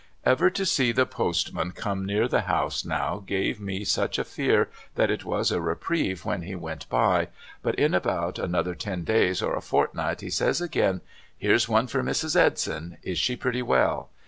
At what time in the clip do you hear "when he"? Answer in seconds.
6.25-6.55